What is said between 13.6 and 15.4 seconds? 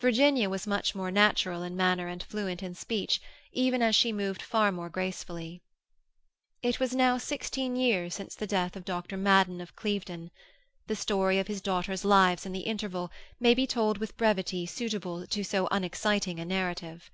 told with brevity suitable